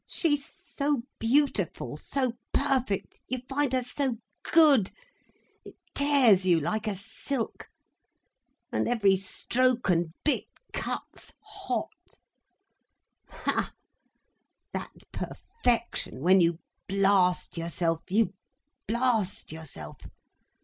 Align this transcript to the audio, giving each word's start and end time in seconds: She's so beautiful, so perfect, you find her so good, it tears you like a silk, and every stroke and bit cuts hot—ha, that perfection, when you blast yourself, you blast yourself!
She's 0.07 0.43
so 0.65 1.03
beautiful, 1.19 1.95
so 1.95 2.33
perfect, 2.51 3.19
you 3.27 3.37
find 3.47 3.71
her 3.71 3.83
so 3.83 4.17
good, 4.41 4.89
it 5.63 5.75
tears 5.93 6.43
you 6.43 6.59
like 6.59 6.87
a 6.87 6.95
silk, 6.95 7.67
and 8.71 8.87
every 8.89 9.15
stroke 9.15 9.91
and 9.91 10.13
bit 10.25 10.45
cuts 10.73 11.33
hot—ha, 11.43 11.83
that 14.73 14.91
perfection, 15.11 16.23
when 16.23 16.41
you 16.41 16.57
blast 16.87 17.55
yourself, 17.55 18.01
you 18.09 18.33
blast 18.87 19.51
yourself! 19.51 19.97